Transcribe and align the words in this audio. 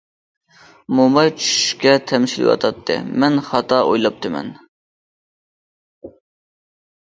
موماي 0.99 1.31
چۈشۈشكە 1.41 1.93
تەمشىلىۋاتاتتى، 2.11 2.95
مەن 3.25 3.37
خاتا 3.51 3.83
ئويلاپتىمەن. 3.91 4.51